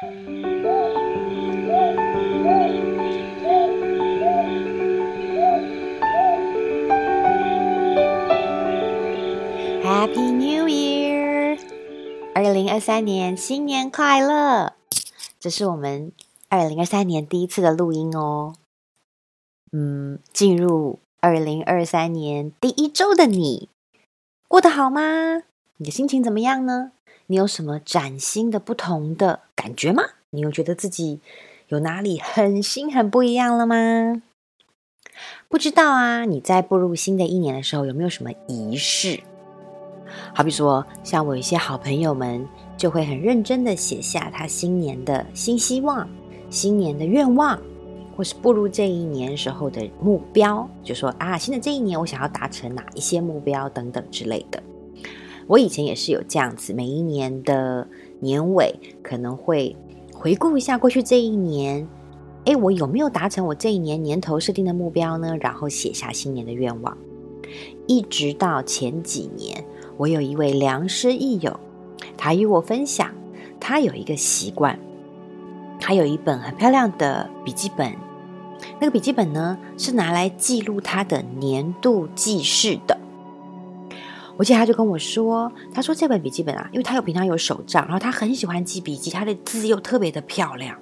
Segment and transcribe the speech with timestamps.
[0.00, 0.10] Happy
[10.30, 11.58] New Year！
[12.32, 14.74] 二零二三年新年快乐！
[15.40, 16.12] 这是我们
[16.48, 18.54] 二零二三年第一次的录音哦。
[19.72, 23.68] 嗯，进入二零二三年第一周的你，
[24.46, 25.42] 过得好吗？
[25.78, 26.92] 你的心情怎么样呢？
[27.30, 30.02] 你有什么崭新的不同的感觉吗？
[30.30, 31.20] 你有觉得自己
[31.68, 34.22] 有哪里很新很不一样了吗？
[35.46, 39.20] 不知道啊，你在步入新的一年的时候有没有什么仪式？
[40.34, 42.48] 好比说，像我一些好朋友们
[42.78, 46.08] 就会很认真的写下他新年的新希望、
[46.48, 47.60] 新年的愿望，
[48.16, 54.62] 或是步入这一年时候的目标，就说啊，新的这一年我想要达成哪一些目标等等之类的。
[55.48, 57.88] 我以前也是有这样子，每一年的
[58.20, 59.74] 年尾可能会
[60.12, 61.88] 回顾一下过去这一年，
[62.44, 65.34] 诶，我有没有达成我这一年年头设定的目标呢？
[65.40, 66.96] 然后写下新年的愿望。
[67.86, 69.64] 一直到前几年，
[69.96, 71.58] 我有一位良师益友，
[72.18, 73.10] 他与我分享，
[73.58, 74.78] 他有一个习惯，
[75.80, 77.94] 他有一本很漂亮的笔记本，
[78.78, 82.97] 那个笔记本呢是拿来记录他的年度记事的。
[84.38, 90.78] 我记得他就跟我说：“他说这本笔记本啊，因为他有平常有手账，然后他很喜欢记笔记，他的字又特别的漂亮，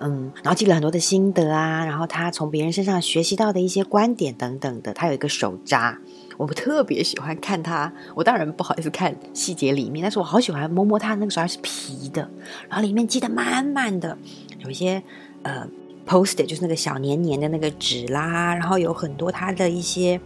[0.00, 5.96] 嗯，然后记了很多的心得啊，然后他从别人身上学习到的一些观点等等的，他有一个手札，
[6.36, 7.90] 我特别喜欢看他。
[8.14, 12.30] 我当然不好意思看细节里面，但是我好喜欢摸摸他那个手札是皮的，
[12.68, 14.18] 然后里面记得满满的，
[14.58, 15.02] 有一些
[15.44, 15.66] 呃
[16.06, 20.20] post-it 就是那个小黏黏的那个纸啦，然后有很多他的一些。”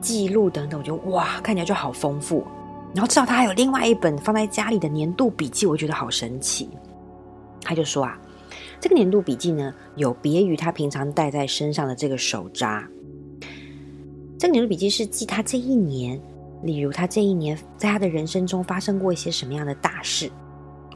[0.00, 2.46] 记录等等，我觉得哇，看起来就好丰富。
[2.94, 6.68] 然后知道他还有另外一本放在家里的年度笔记，我觉得好神奇。
[7.62, 8.18] 他就说啊，
[8.80, 12.86] 这个年度笔记呢，有别于他平常带在身上的这个手札。
[14.38, 16.20] 这个年度笔记是记他这一年，
[16.62, 20.30] 例如他这一年在他的人生中发生过一些什么样的大事，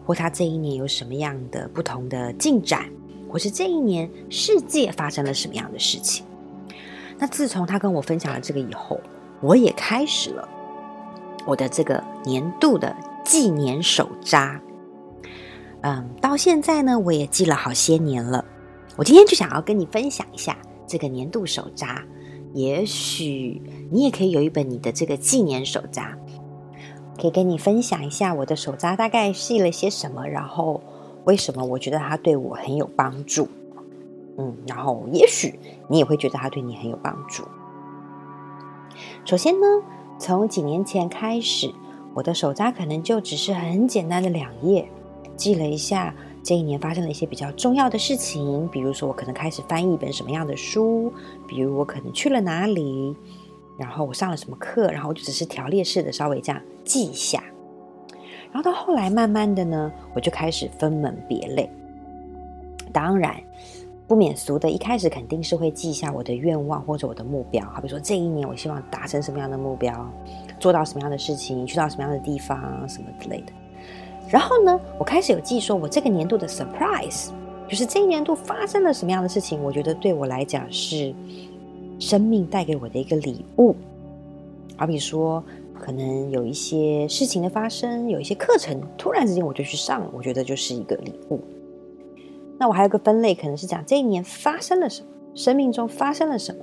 [0.06, 2.88] 或他这一年有什么样的不同的进展，
[3.28, 6.24] 或是这一年世界发生了什么样的事情。
[7.20, 8.98] 那自从他跟我分享了这个以后，
[9.42, 10.48] 我也开始了
[11.46, 14.58] 我的这个年度的纪年手札。
[15.82, 18.44] 嗯，到现在呢，我也记了好些年了。
[18.96, 22.02] 我今天就想要跟你分享一下这个年度手札，
[22.54, 26.16] 也许你也可以有一本你的这个纪年手札，
[27.20, 30.82] 可以跟你分享一下我的手札大概记了些什么，然后
[31.24, 33.48] 为什么我觉得它对我很有帮助。
[34.40, 37.44] 嗯，然后也许你也会觉得它对你很有帮助。
[39.26, 39.66] 首先呢，
[40.18, 41.70] 从几年前开始，
[42.14, 44.88] 我的手札可能就只是很简单的两页，
[45.36, 51.12] 记了一下这一年发生了一些比较重要的事情，比如说我可能开始翻译一本什么样的书，
[51.46, 53.14] 比如我可能去了哪里，
[53.78, 57.42] 然后我上了什么课，然后我就只是条列式的稍微这样记一下。
[58.52, 61.70] 然后到后来，慢慢的呢，我就开始分门别类。
[62.90, 63.38] 当然。
[64.10, 70.04] 不免俗的，一开始肯定是会记下我的愿望或者我的目标，好比说这一年我希望达成什么样的目标，
[70.58, 73.52] 做到什么样的事情，去到什么样的地方，什么之类的。
[74.28, 77.28] 然后呢，我开始有记说，我这个年度的 surprise，
[77.68, 81.14] 就是这一年度发生了什么样的事情，我觉得对我来讲是
[82.00, 83.76] 生命带给我的一个礼物。
[84.76, 85.40] 好比说，
[85.78, 91.40] 可能有一些事情的发生，有一些课程突然之间我就去上了，我觉得就是一个礼物。
[92.60, 96.62] 那我还有个分类，可能是讲这一年发生了什么，生命中发生了什么。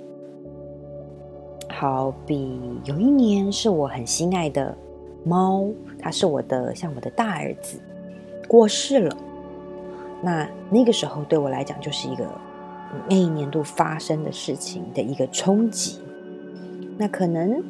[1.68, 4.78] 好比有一年是我很心爱的
[5.24, 7.80] 猫，它是我的像我的大儿子
[8.48, 9.18] 过世了。
[10.22, 12.28] 那那个时候对我来讲就是一个
[13.10, 15.98] 那一年度发生的事情的一个冲击。
[16.96, 17.64] 那可能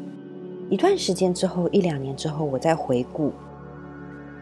[0.69, 3.31] 一段时间之后，一两年之后，我再回顾。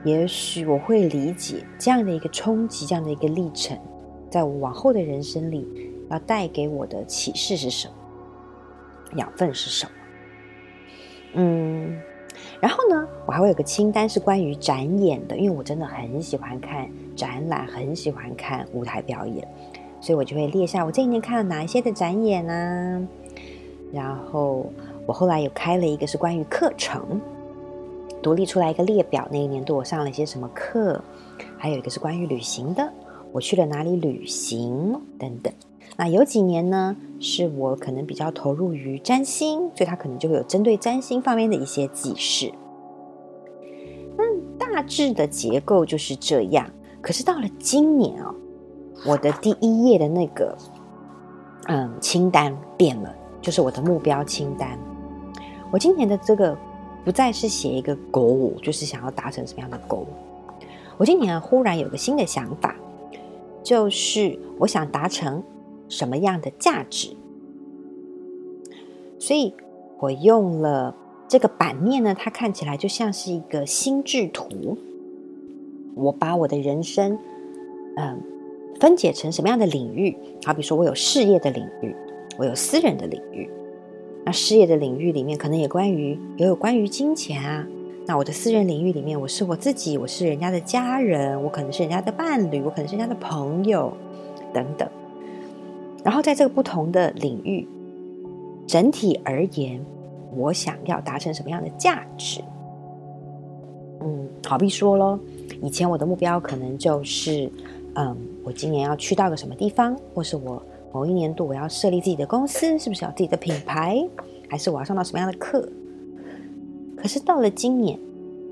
[0.06, 3.76] 也许我会理解这样的一个冲击，这样的一个历程，
[4.30, 5.68] 在我往后的人生里，
[6.12, 7.94] 要带给我的启示是什么？
[9.18, 9.92] 养分是什么？
[11.34, 12.00] 嗯，
[12.62, 19.48] 然后呢，我还会有个清单是关于展演的，因为我真的很喜欢看展览，很喜欢看舞台表演，
[20.00, 23.02] 所以我就会列下我这一年看了哪一些的展演啊。
[23.92, 24.72] 然后
[25.08, 27.20] 我后来有开了一个是关于课程。
[28.26, 31.00] 独立出来一个列表，那一年度我上了些什么课，
[31.60, 32.92] 还有一个是关于旅行的，
[33.32, 35.54] 我去了哪里旅行等等。
[35.96, 42.52] 那有几年呢，是我可能比较投入于占星，所以它可能就会有针对占星方面的一些记事。
[44.18, 44.24] 那
[44.58, 46.68] 大致的结构就是这样。
[47.02, 48.34] 可是到了今年、哦，
[49.06, 50.58] 我的第一页的那个
[51.68, 54.76] 嗯清单变了，就是我的目标清单。
[55.72, 56.58] 我今年的这个
[57.06, 60.08] 不再是写一个 goal，就是想要达成什么样的 goal。
[60.98, 62.76] 我今年忽然有个新的想法，
[63.64, 65.44] 就是我想达成
[65.88, 67.16] 什么样的价值。
[69.20, 69.54] 所以
[70.00, 70.96] 我用了
[71.28, 74.78] 这个版面呢，它看起来就像是一个心智图。
[75.94, 77.18] 我把我的人生，
[77.98, 78.20] 嗯，
[78.80, 80.18] 分解成什么样的领域？
[80.44, 81.96] 好比说我有事业的领域，
[82.38, 83.50] 我有私人的领域。
[84.26, 87.66] 那事业的领域里面，可能也关于也有关于金钱啊。
[88.08, 93.94] 那我的私人领域里面，我是我自己，我是人家的家人，我可能是人家的伴侣，我可能是人家的朋友，
[94.52, 94.90] 等等。
[96.04, 97.68] 然后在这个不同的领域。
[98.68, 99.80] 整体而言，
[100.36, 102.42] 我想要达成什么样的价值？
[104.02, 105.20] 嗯，好比说咯，
[105.62, 107.48] 以前我的目标可能就是，
[107.94, 110.60] 嗯，我今年要去到个什么地方，或是我
[110.96, 114.02] 某一年度我要设立自己的公司，是不是有自己的品牌？
[114.50, 115.68] 还是我要上到什么样的课？
[116.96, 118.00] 可是到了今年，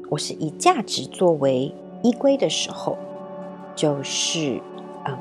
[0.10, 2.98] 我是以价值作为依归的时候，
[3.74, 4.60] 就是，
[5.06, 5.18] 嗯，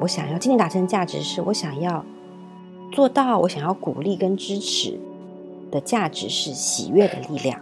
[0.00, 2.04] 我想要今年达成的价值是我想要。
[2.92, 4.98] 做到我想要鼓励跟支持
[5.70, 7.60] 的价值是喜悦的力量。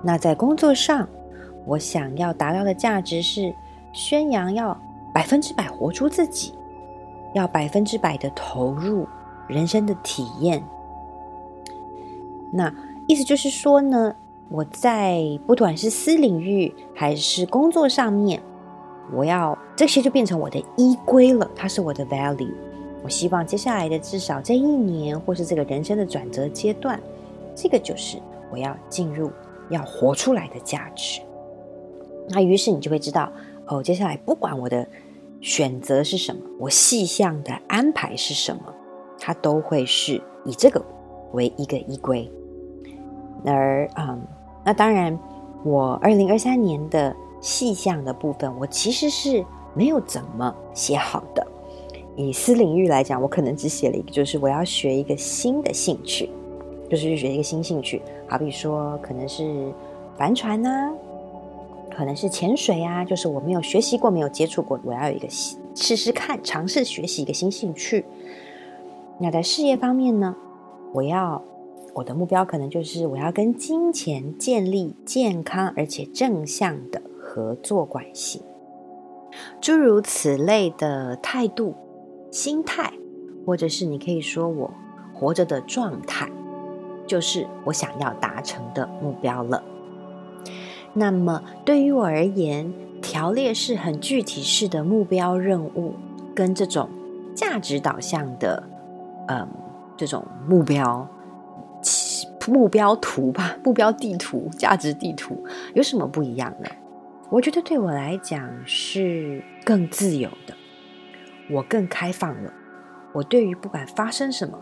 [0.00, 1.08] 那在工作上，
[1.66, 3.52] 我想要达到的价值是
[3.92, 4.80] 宣扬要
[5.12, 6.52] 百分之百活出自己，
[7.34, 9.06] 要百分之百的投入
[9.46, 10.64] 人生的体验。
[12.50, 12.72] 那
[13.06, 14.14] 意思就是说呢，
[14.48, 18.40] 我在不管是私领域还是工作上面，
[19.12, 22.54] 我要这些就变成我的依归了，它是我的 value。
[23.02, 26.98] 我希望接下来的至少这一年，或是这个人生的转折阶段，
[27.54, 28.16] 这个就是
[28.50, 29.30] 我要进入、
[29.68, 31.20] 要活出来的价值。
[32.30, 33.30] 那于是你就会知道，
[33.66, 34.88] 哦，接下来不管我的
[35.44, 38.62] 选择是什么，我细项的安排是什么，
[39.20, 40.82] 它都会是以这个
[41.32, 42.26] 为一个依归。
[43.44, 44.22] 而嗯，
[44.64, 45.16] 那当然，
[45.62, 49.44] 我二零二三年的细项的部分，我其实是
[49.74, 51.46] 没有怎么写好的。
[52.16, 56.30] 以私领域来讲，我可能只写了一个，就是我要学一个新的兴趣，
[56.88, 59.70] 就是去学一个新兴趣，好比说可能是
[60.16, 60.90] 帆船呐、
[61.96, 68.04] 可能是潜水啊，就是我没有学习过、没有接触过，我要有一个试试看、尝试学习一个新兴趣。
[69.18, 70.34] 那在事业方面呢，
[70.92, 71.42] 我要
[71.94, 78.42] 我的目标可能就是我要跟金钱建立健康而且正向的合作关系，
[79.60, 81.74] 诸如此类的态度。
[82.30, 82.92] 心态，
[83.46, 84.68] 或者是你可以说我
[85.14, 86.28] 活着的状态，
[87.06, 89.62] 就是我想要达成的目标了。
[90.94, 95.94] 那么对于我而言，条列式很具体式的目标任务，
[96.34, 96.88] 跟这种
[97.34, 98.62] 价值导向的，
[99.28, 99.46] 嗯，
[99.96, 101.06] 这种目标
[102.46, 105.44] 目标图吧， 目标地图、价值地图
[105.74, 106.68] 有什么不一样呢？
[107.30, 110.54] 我觉得对我来讲是更自由的。
[111.50, 112.52] 我更开放了，
[113.12, 114.58] 我对于不管发生什么，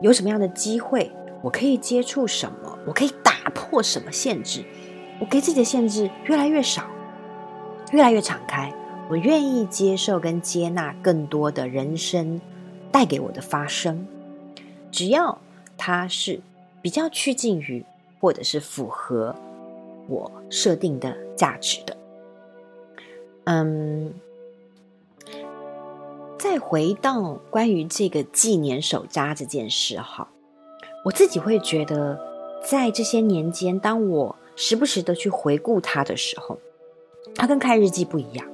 [0.00, 1.10] 有什么样的机会，
[1.42, 4.64] 我可以接触什么，我可以打破什么限制，
[5.22, 6.82] 我给自己的限制越来越少，
[7.92, 8.74] 越来越敞开，
[9.08, 12.40] 我愿意接受跟接纳更多的人生
[12.90, 14.04] 带给我的发生，
[14.90, 15.38] 只要
[15.78, 16.40] 它是
[16.82, 17.84] 比较趋近于
[18.18, 19.32] 或者是符合
[20.08, 21.96] 我设定的价值的，
[23.44, 24.12] 嗯。
[26.36, 30.28] 再回到关于这个纪年手札这件事哈，
[31.04, 32.18] 我自己会觉得，
[32.68, 36.58] 在这些年间，当我时不时的去回顾它的时候，
[37.34, 38.46] 它跟看日记不一样。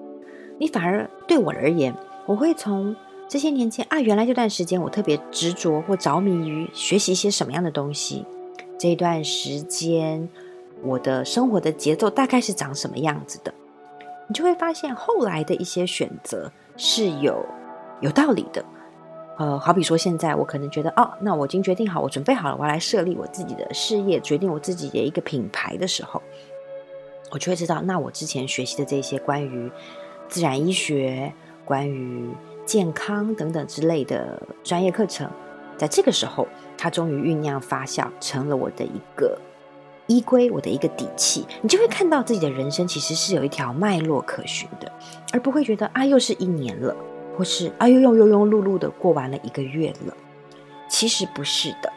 [0.59, 1.95] 你反而对我而言，
[2.27, 2.95] 我会从
[3.29, 8.25] 这些年间啊，原来这段时间我特别执着或着迷于学习一些什么样的东西，
[8.79, 10.29] 这段时间
[10.83, 13.55] 我的生活的节奏大概是长什么样子的，
[14.29, 17.45] 你就会发现后来的一些选择是有。
[18.01, 18.65] 有道理的，
[19.39, 26.21] 呃，好比说现在我可能觉得，哦，那我已经决定好，我准备好了，我要来设立我自己的事业，决定我自己的一个品牌的时候，
[27.31, 29.71] 我就会知道，那我之前学习的这些关于
[30.29, 31.33] 自然医学、
[31.65, 32.29] 关于
[32.67, 35.31] 健康等等之类的专业课程，
[35.77, 39.39] 在这个时候，它终于酝酿发酵，成了我的一个
[40.09, 41.47] 依归，我的一个底气。
[41.63, 44.91] 你就会看到自己的人生其实是有一条脉络可循的，
[45.33, 46.93] 而不会觉得啊，又是一年了。
[47.39, 50.13] 或是哎呦呦呦呦碌碌的过完了一个月了，
[50.89, 51.93] 其实不是的。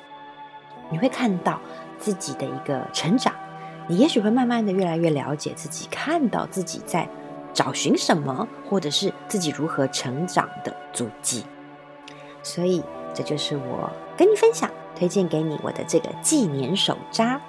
[0.92, 1.60] 你会看到
[1.98, 3.34] 自己的一个成长，
[3.88, 7.10] 你也许会慢慢的越来越了解自己，看到自己在
[7.56, 11.44] 找寻什么，或者是自己如何成长的足迹。
[12.44, 17.42] 所以，这就是我跟你分享、推荐给你我的这个纪年手札。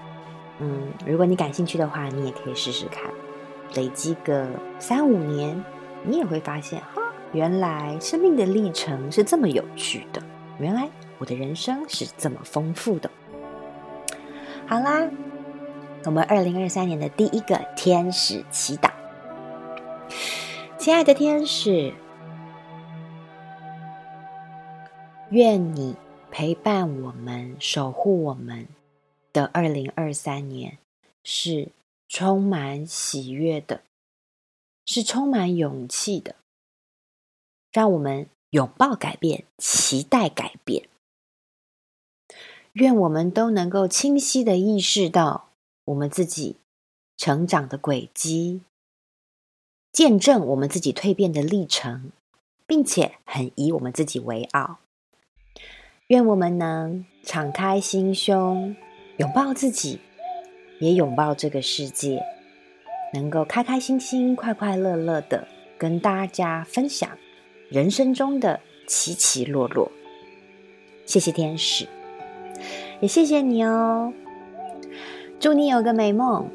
[0.60, 3.10] 嗯，如果你感兴趣的话，你也可以试试看，
[3.74, 5.62] 累积个三五年，
[6.04, 7.01] 你也会发现哈，
[7.32, 10.22] 原来生命的历程是这么有趣的，
[10.58, 13.10] 原来我的人生是这么丰富的。
[14.66, 15.10] 好啦，
[16.04, 18.90] 我们二零二三年的第一个天使祈祷，
[20.78, 21.94] 亲爱的天使。
[25.30, 25.96] 愿你
[26.30, 28.68] 陪伴我们，守护我们
[29.32, 30.76] 的二零二三年
[31.24, 31.68] 是
[32.06, 33.80] 充满喜悦的，
[34.84, 36.34] 是充满勇气的。
[37.72, 40.88] 让我们拥抱改变，期待改变。
[42.74, 45.48] 愿我们都能够清晰地意识到
[45.86, 46.56] 我们自己
[47.16, 48.60] 成长的轨迹，
[49.90, 52.12] 见证我们自己蜕变的历程，
[52.66, 54.78] 并且很以我们自己为傲。
[56.08, 58.76] 愿我们能敞开心胸，
[59.16, 60.00] 拥抱自己，
[60.78, 62.22] 也拥抱这个世界，
[63.14, 65.48] 能够开开心心、快快乐乐的
[65.78, 67.18] 跟大家分享
[67.72, 69.90] 人生中的起起落落。
[71.06, 71.88] 谢谢天使，
[73.00, 74.12] 也谢谢你哦。
[75.40, 76.46] 祝你有个美梦，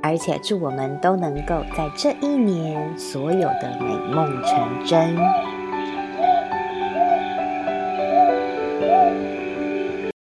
[0.00, 5.16] 而且祝我们都能够在这一年所有的美梦成真。